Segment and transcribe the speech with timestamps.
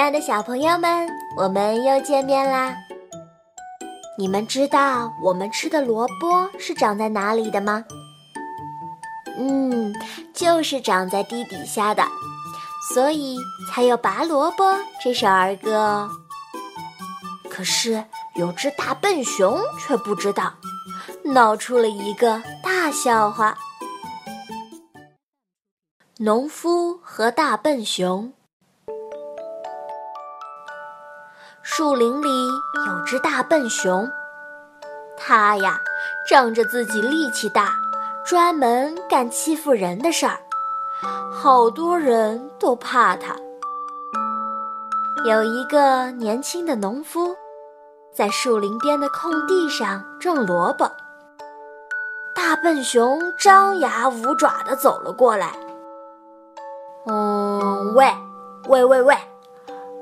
[0.00, 1.06] 亲爱的小朋友们，
[1.36, 2.74] 我们又见面啦！
[4.16, 7.84] 你们知道我们吃的萝卜是长在哪里的吗？
[9.36, 9.94] 嗯，
[10.32, 12.02] 就是长在地底下的，
[12.94, 13.36] 所以
[13.70, 14.64] 才有《拔萝卜》
[15.04, 16.08] 这首儿歌哦。
[17.50, 18.02] 可是
[18.36, 20.54] 有只大笨熊却不知道，
[21.22, 23.58] 闹出了一个大笑话。
[26.16, 28.32] 农夫和大笨熊。
[31.72, 32.48] 树林里
[32.84, 34.10] 有只大笨熊，
[35.16, 35.80] 它呀
[36.28, 37.76] 仗着自己力气大，
[38.26, 40.36] 专门干欺负人的事儿，
[41.32, 43.36] 好多人都怕它。
[45.24, 47.36] 有一个年轻的农夫，
[48.12, 50.90] 在树林边的空地上种萝卜，
[52.34, 55.52] 大笨熊张牙舞爪地走了过来。
[57.06, 58.12] 嗯，喂，
[58.66, 59.16] 喂喂喂，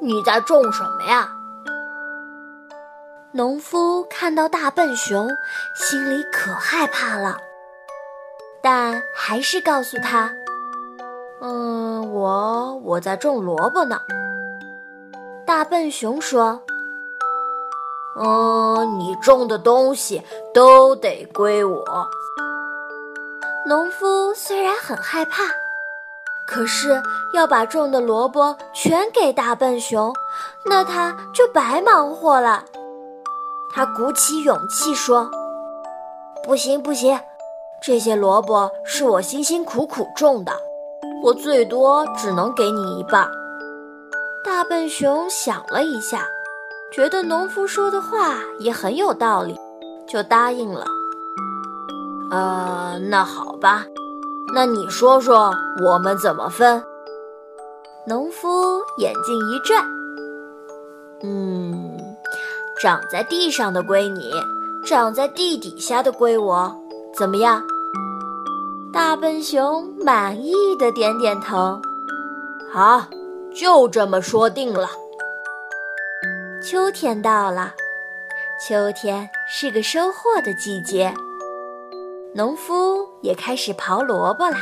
[0.00, 1.32] 你在种什么呀？
[3.34, 5.26] 农夫看到大笨熊，
[5.74, 7.38] 心里可害怕了，
[8.62, 10.30] 但还是告诉他
[11.40, 13.98] ：“嗯，我我在种萝卜呢。”
[15.46, 16.60] 大笨熊说
[18.20, 20.22] ：“嗯，你种的东西
[20.52, 21.82] 都得归我。”
[23.66, 25.44] 农夫虽然很害怕。
[26.44, 27.00] 可是
[27.32, 30.12] 要把种的萝卜全给大笨熊，
[30.66, 32.62] 那他就白忙活了。
[33.74, 35.30] 他鼓起勇气说
[36.44, 37.18] ：“不行不行，
[37.82, 40.52] 这些萝卜是我辛辛苦苦种的，
[41.24, 43.26] 我最多只能给你一半。”
[44.44, 46.26] 大笨熊想了一下，
[46.92, 49.58] 觉得农夫说的话也很有道理，
[50.06, 50.84] 就答应了。
[52.30, 53.84] 呃，那好吧。
[54.54, 55.50] 那你说说，
[55.82, 56.82] 我们怎么分？
[58.06, 59.82] 农夫眼睛一转，
[61.22, 61.91] 嗯，
[62.80, 64.32] 长在地上的归你，
[64.84, 66.74] 长在地底下的归我，
[67.14, 67.62] 怎么样？
[68.92, 71.80] 大笨熊满意的点点头。
[72.72, 73.06] 好，
[73.54, 74.88] 就这么说定了。
[76.62, 77.72] 秋天到了，
[78.66, 81.12] 秋天是个收获的季节。
[82.34, 84.56] 农夫也开始刨萝卜了。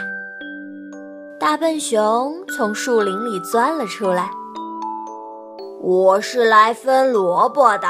[1.39, 4.31] 大笨熊从树林里钻了出来。
[5.83, 7.89] 我是来分萝卜的。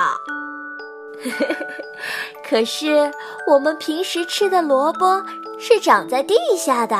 [2.48, 3.10] 可是
[3.48, 5.22] 我们平时吃的萝卜
[5.58, 6.96] 是长在地下的，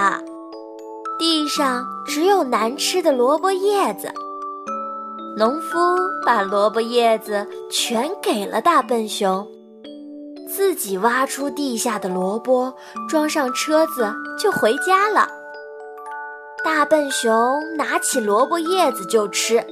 [1.19, 4.11] 地上只有难吃的萝卜叶子。
[5.37, 5.79] 农夫
[6.27, 9.47] 把萝卜叶子全给了大笨熊。
[10.49, 12.75] 自己挖出地下的萝卜，
[13.09, 15.29] 装上车子就回家了。
[16.65, 17.33] 大笨熊
[17.77, 19.65] 拿起萝卜叶子就吃，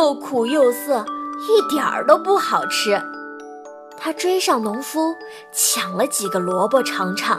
[0.00, 1.04] 又苦又涩，
[1.46, 2.98] 一点儿都不好吃。
[3.98, 5.14] 他追上农夫，
[5.52, 7.38] 抢了几个萝卜尝尝。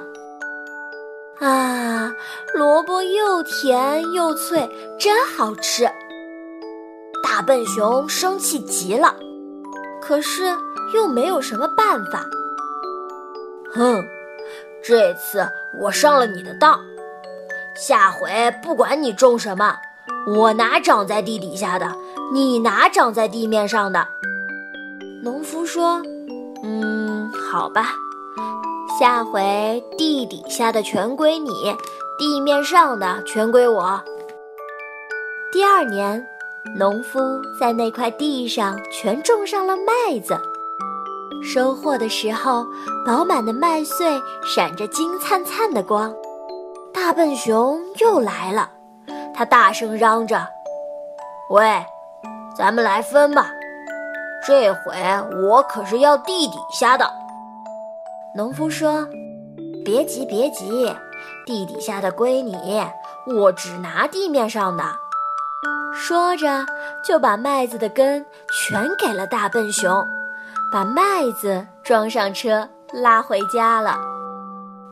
[1.39, 2.13] 啊，
[2.53, 5.89] 萝卜又甜又脆，真好吃。
[7.23, 9.15] 大笨熊生气极了，
[9.99, 10.55] 可是
[10.93, 12.23] 又没有什么办法。
[13.73, 14.03] 哼，
[14.83, 15.49] 这次
[15.81, 16.79] 我上了你的当，
[17.75, 19.75] 下回不管你种什么，
[20.27, 21.91] 我拿长在地底下的，
[22.31, 24.07] 你哪长在地面上的。
[25.21, 26.01] 农夫说
[26.63, 27.93] ：“嗯，好吧，
[28.99, 31.49] 下回地底下的全归你，
[32.17, 34.01] 地面上的全归我。”
[35.51, 36.25] 第二年。
[36.77, 37.19] 农夫
[37.59, 40.39] 在那块地上全种上了麦子，
[41.43, 42.63] 收获的时候，
[43.03, 46.13] 饱满的麦穗闪着金灿灿的光。
[46.93, 48.69] 大笨熊又来了，
[49.33, 50.47] 他大声嚷着
[51.49, 51.83] ：“喂，
[52.61, 53.51] 咱们来分吧！
[54.45, 54.93] 这回
[55.41, 57.11] 我可是要地底下的。”
[58.37, 59.07] 农夫说
[59.83, 60.95] ：“别急，别急，
[61.43, 62.85] 地底下的归你，
[63.25, 64.83] 我只拿地面上的。”
[65.91, 66.63] 说着，
[67.03, 68.23] 就把麦子的根
[68.53, 70.05] 全给了大笨熊，
[70.71, 73.99] 把麦子装上车拉回家了。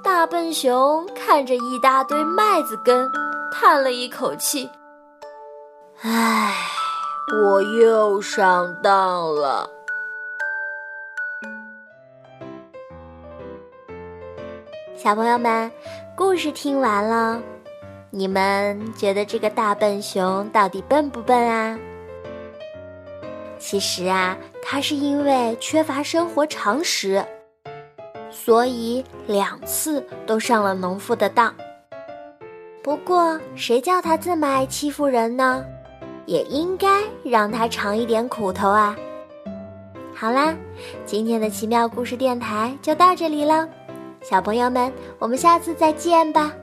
[0.04, 3.08] 大笨熊看着一大堆麦子根，
[3.54, 4.68] 叹了一口气
[6.02, 6.56] ：“唉，
[7.32, 9.70] 我又上当了。”
[14.96, 15.72] 小朋友们，
[16.16, 17.42] 故事听完了。
[18.10, 21.80] 你们觉得这个大笨熊到底笨不笨啊？
[23.58, 27.24] 其实啊，它是因为缺乏生活常识，
[28.32, 31.54] 所以两次都上了农夫的当。
[32.82, 35.64] 不过谁叫他这么爱欺负人呢？
[36.30, 38.96] 也应该让他尝一点苦头啊！
[40.14, 40.54] 好啦，
[41.04, 43.68] 今天的奇妙故事电台就到这里了，
[44.22, 46.54] 小朋友们，我们下次再见吧。